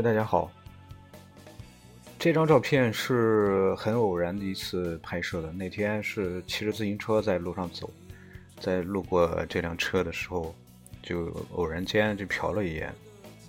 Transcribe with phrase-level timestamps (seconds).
[0.00, 0.48] 大家好。
[2.20, 5.50] 这张照片是很偶然的一次拍摄的。
[5.52, 7.90] 那天是骑着自行车在路上走，
[8.60, 10.54] 在路过这辆车的时候，
[11.02, 12.94] 就偶然间就瞟了一眼，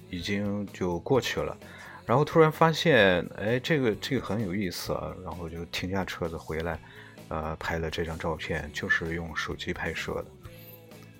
[0.09, 1.55] 已经就过去了。
[2.03, 5.13] 然后突然发现，哎，这个这个很有意思啊。
[5.23, 6.79] 然后就停下车子回来，
[7.27, 10.25] 呃，拍了这张照片，就是用手机拍摄的。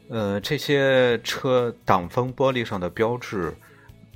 [0.09, 3.54] 呃，这些车挡风玻璃上的标志。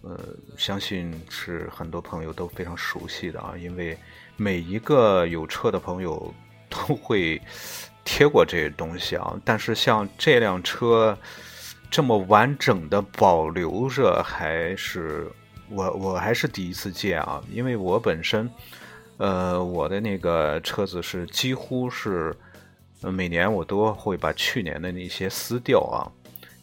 [0.04, 0.20] 呃，
[0.58, 3.98] 相信是很多朋友都非常熟悉的啊，因为
[4.36, 6.34] 每一个有车的朋友
[6.70, 7.42] 都会
[8.04, 9.34] 贴过这些东西啊。
[9.46, 11.18] 但是像这辆车
[11.90, 15.26] 这么完整的保留着，还是
[15.70, 17.42] 我我还是第一次见啊。
[17.50, 18.50] 因为我本身，
[19.16, 22.36] 呃，我的那个车子是几乎是
[23.00, 26.12] 每年我都会把去年的那些撕掉啊。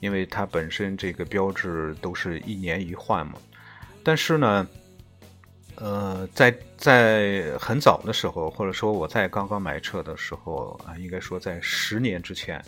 [0.00, 3.34] 因为它本身这个标志都是一年一换嘛，
[4.02, 4.66] 但是呢，
[5.76, 12.64] 呃，在在很早的时候，或者说我在刚刚买车的时候啊，应该说在十年之前，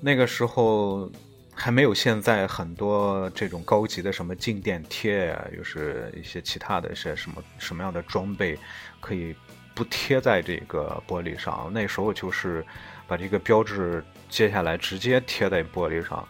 [0.00, 1.10] 那个时候
[1.54, 8.58] 还没有现在很多这种高级的什么静电贴啊，又是一些其他的一些什么什么样的装备
[9.00, 9.34] 可以
[9.74, 12.62] 不贴在这个玻璃上，那时候就是
[13.08, 16.28] 把这个标志接下来直接贴在玻璃上。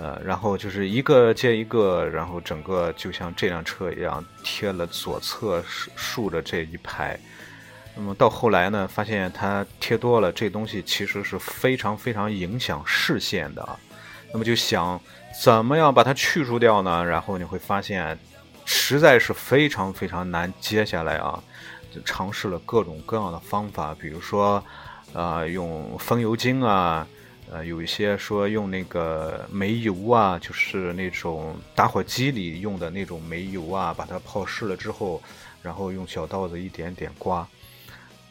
[0.00, 5.62] 呃，然后就是一个接一个，然后整个就像这辆车一样贴了左侧
[5.94, 7.20] 竖着这一排。
[7.94, 13.78] 那么到后来呢，发现它贴多了，这东西其实是非常非常影响视线的啊。
[14.32, 14.98] 那么就想
[15.42, 17.04] 怎么样把它去除掉呢？
[17.04, 18.18] 然后你会发现，
[18.64, 20.50] 实在是非常非常难。
[20.60, 21.38] 接下来啊，
[21.94, 24.64] 就尝试了各种各样的方法，比如说，
[25.12, 27.06] 呃，用风油精啊。
[27.52, 35.20] 呃，有一些说用那个煤油啊，就是那种打火机里用的那种煤油啊，把它泡湿了之后，
[35.60, 37.44] 然后用小刀子一点点刮，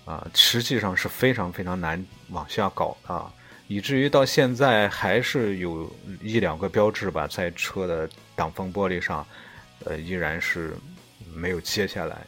[0.06, 3.30] 啊，实际上是非常非常难往下搞啊，
[3.68, 9.28] 以至于到现在还是有一两个标志吧，在车的挡风玻璃上，
[9.84, 10.74] 呃，依然是
[11.34, 12.26] 没有揭下来。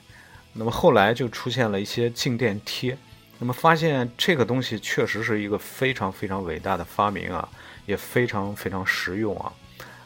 [0.51, 2.97] 那么后来就出现了一些静电贴。
[3.44, 7.50] 那么发现这个东西确实是一个非常非常伟大的发明啊，
[7.88, 9.52] 也非常非常实用啊。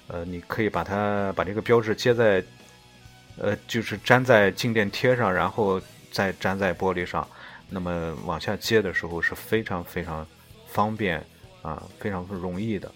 [0.08, 2.42] 呃，你可以把它把这个标志接在，
[3.38, 5.82] 呃，就是粘在静电贴上，然后
[6.14, 7.28] 再粘在玻璃上。
[7.70, 10.26] 那么往下接的时候是非常非常
[10.68, 11.22] 方便
[11.62, 12.90] 啊，非常容易的。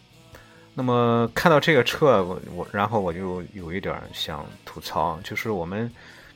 [0.74, 5.92] 那么看到这个车，我我然后我就有一点想吐槽，就是我们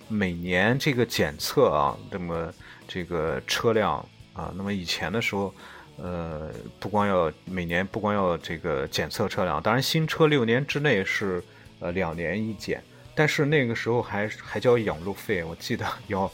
[0.10, 2.54] 每年这个检测啊，那么。
[2.88, 3.98] 这个车辆
[4.34, 5.54] 啊，那么以前的时候，
[5.98, 11.44] 呃，不光要每年不光要这个检测车辆，当然新车六年之内是
[11.80, 12.84] 呃两年一检，
[13.14, 16.32] 但是那个时候还还交养路费，我记得要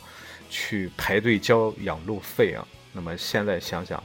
[0.50, 2.66] 去排队交养路费啊。
[2.92, 4.04] 那么现在想想，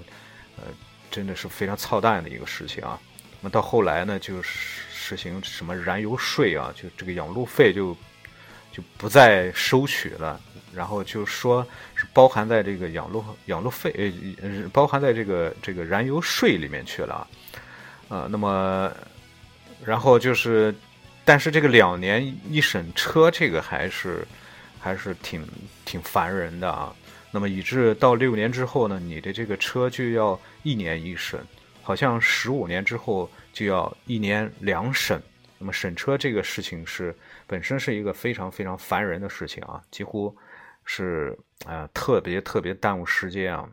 [0.56, 0.64] 呃，
[1.10, 3.00] 真的是非常操蛋的一个事情啊。
[3.40, 7.96] 那么到后来呢，就实行什么燃油税啊，就这个养路费就
[8.74, 10.40] 就不再收取了。
[10.74, 11.64] 然后就说
[11.94, 14.12] 是包含在这个养路养路费
[14.42, 17.24] 呃，包含在这个这个燃油税里面去了，
[18.08, 18.90] 呃，那么
[19.84, 20.74] 然后就是，
[21.24, 24.26] 但是这个两年一审车这个还是
[24.80, 25.46] 还是挺
[25.84, 26.92] 挺烦人的啊。
[27.30, 31.38] 那么以致到六年之后呢，你的这个车就要一年一审，
[31.82, 35.22] 好像十五年之后就要一年两审。
[35.64, 37.16] 那么审车这个事情是
[37.46, 40.36] 本身是一个非常非常烦人的事情啊，几乎。
[40.84, 41.34] 是
[41.64, 43.66] 啊，特别特别耽误时间啊，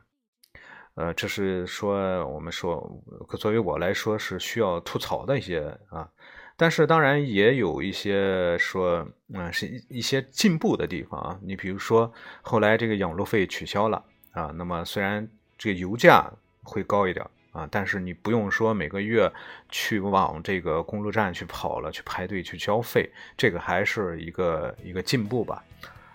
[0.95, 2.89] 呃，这是说我们说，
[3.37, 6.09] 作为我来说是需要吐槽的一些啊，
[6.55, 11.37] 但是当然也有一些说，嗯，是一一些进步的地方啊。
[11.43, 12.09] 你比如说，
[12.41, 14.01] 后来这个养路费取消了
[14.31, 15.27] 啊，那么虽然
[15.57, 16.31] 这个油价
[16.63, 19.31] 会高一点啊，但是你不用说每个月
[19.69, 25.63] 去往这个公路站去跑了，去排队去交费，这个还是一个一个进步吧。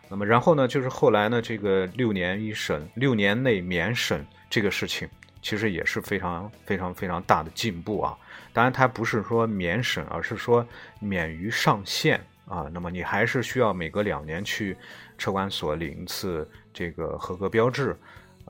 [0.08, 5.08] 那么，然后呢，就是后来呢，这个六年一审，六年内免审这个事情，
[5.42, 8.16] 其实也是非常非常非常大的进步啊。
[8.52, 10.66] 当然，它不是说免审，而是说
[11.00, 12.70] 免于上线啊。
[12.72, 14.76] 那么，你还是需要每隔两年去
[15.18, 17.94] 车管所领一次这个合格标志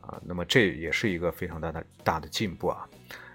[0.07, 0.21] 啊。
[0.25, 2.89] 那么，这也是一个非常大的大的进步啊。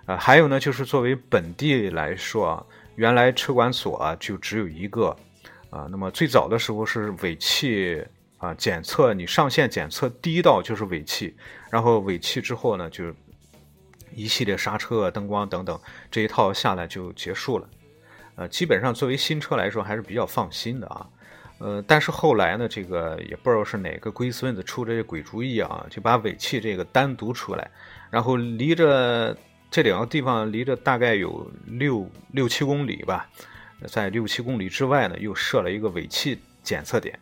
[0.06, 2.66] 呃，还有呢，就是作为本地来说啊，
[2.96, 5.16] 原来车管所啊就只有一个。
[5.70, 8.06] 啊，那么最早的时候是尾气
[8.40, 11.34] 啊检测，你上线检测第一道就是尾气，
[11.70, 13.06] 然后尾气之后呢，就
[14.14, 15.80] 一系列刹车、灯光等等
[16.12, 17.70] 这一套下来就结束了。
[18.36, 21.08] 呃，基本上作为新车来说还是比较放心的啊。
[21.64, 27.70] 呃，但是后来呢，这个也不知道是哪个龟孙子出这些鬼主意啊，就把尾气这个单独出来，
[28.10, 29.38] 然后离着
[29.70, 33.30] 这两个地方离着大概有六六七公里吧，
[33.88, 37.20] 在六七公里之外呢，又设了一个尾气检测点，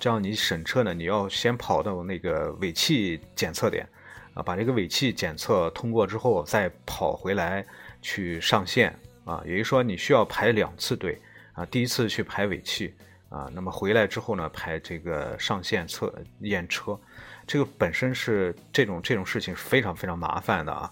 [0.00, 3.86] 这样你审车呢，你要先跑到那个尾气检测点，
[4.32, 7.62] 啊，把这个尾气检测通过之后，再跑回来
[8.00, 11.20] 去上线，啊，也就是说你需要排两次队，
[11.52, 12.94] 啊，第一次去排尾气。
[13.34, 16.96] 啊，那么回来之后呢，排这个上线测验车，
[17.48, 20.88] 这个本身是这种这种事情是非常非常麻烦的啊。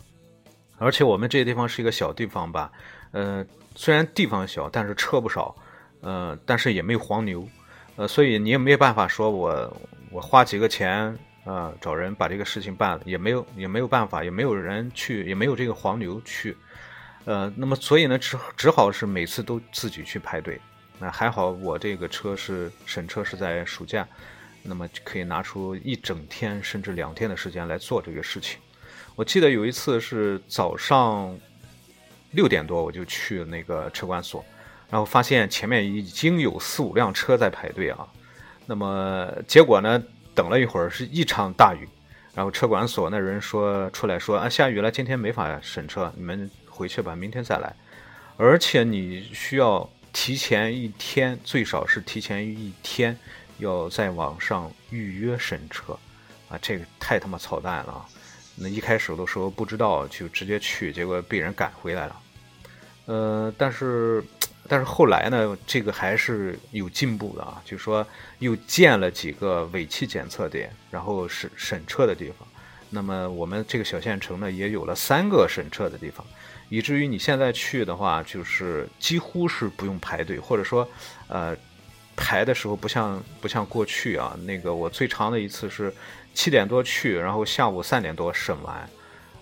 [0.79, 2.73] 而且我们这个地方是一个小地方吧，
[3.12, 3.47] 呃，
[3.77, 5.55] 虽然地方小，但是车不少，
[6.00, 7.47] 呃，但是也没有黄牛，
[7.94, 9.77] 呃，所以你也没有办法说我
[10.11, 16.56] 我花几个钱啊找人把这个事情办了，也没有也没有办法，也没有人去，也没有这个黄牛去，
[17.25, 20.61] 呃，那么所以呢，只只好是每次都自己去排队。
[21.02, 24.06] 那还好，我这个车是审车是在暑假，
[24.62, 28.60] 那么可以拿出一整天甚至两天的时间来做这个事情。
[29.16, 31.37] 我记得有一次是早上
[32.31, 34.44] 六点多我就去那个车管所，
[34.88, 38.06] 然后发现前面已经有四五辆车在排队啊。
[38.64, 40.00] 那么结果呢，
[40.37, 41.88] 等了一会儿是一场大雨，
[42.32, 47.75] 然后车管所那人说出来说啊下雨了，今天没法审车，你们回去吧，明天再来。
[48.37, 49.90] 而且你需要。
[50.12, 53.19] 提前一天，最少是提前一天，
[53.59, 55.99] 要在网上预约审车，
[56.49, 58.05] 啊，这个太他妈操蛋了！
[58.55, 62.20] 那一开始的时候不知道，就直接去，结果被人赶回来了。
[63.06, 64.23] 呃，但是，
[64.69, 68.06] 但是后来呢，这个还是有进步的啊，就说
[68.38, 72.47] 又建了几个尾气检测点，然后审审车的地方。
[72.91, 76.25] 那么我们这个小县城呢，也有了三个审车的地方。
[76.73, 80.89] 以至于你现在去的话，就是几乎是不用排队，或者说，
[81.29, 81.55] 呃，
[82.17, 84.35] 排的时候不像不像过去啊。
[84.47, 85.95] 那个我最长的一次是
[86.33, 88.89] 七点多去，然后下午三点多审完，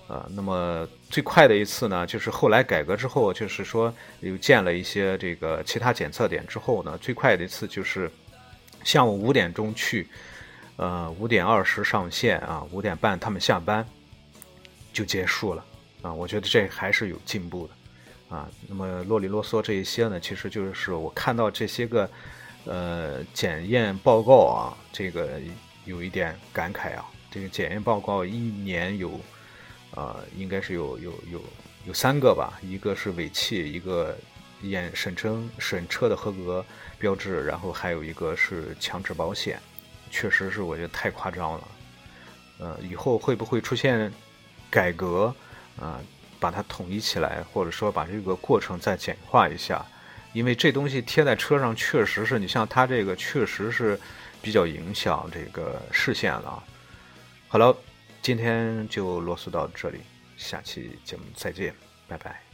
[0.09, 8.11] 呃，那么最快的一次呢，就是后来改革之后，就是说又建了一些这个其他检测点之后呢，最快的一次就是
[8.83, 10.09] 下午五点钟去，
[10.75, 13.87] 呃，五点二十上线啊，五点半他们下班
[14.93, 15.65] 就结束了。
[16.03, 22.11] 啊，我觉得这还是有进步的，啊，那么啰里啰嗦这一些呢，其实就是我看到这些个，
[22.65, 25.39] 呃，检验报告啊，这个
[25.85, 27.05] 有一点感慨啊。
[27.31, 29.21] 这个检验报告一年有，
[29.95, 31.41] 呃，应该是有有有
[31.87, 34.17] 有三个吧，一个是尾气，一个
[34.63, 36.65] 验审车审车的合格
[36.99, 39.61] 标志，然后还有一个是强制保险，
[40.11, 41.69] 确实是我觉得太夸张了，
[42.59, 44.11] 呃，以后会不会出现
[44.71, 45.35] 改革？
[45.81, 46.01] 啊，
[46.39, 49.85] 把它统一起来，或者说把这个过程再简化一下，
[50.33, 53.99] 因为这东西贴在车上，确实是你像它这个，确实是
[54.43, 56.63] 比较影响这个视线了。
[57.49, 57.77] 好了，
[58.23, 60.01] 今天就啰嗦到这里，
[60.37, 61.75] 下期节目再见，
[62.07, 62.50] 拜拜。